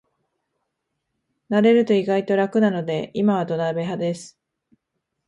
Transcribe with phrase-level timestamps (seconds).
[1.51, 4.39] 慣れると意外と楽なので今は土鍋派です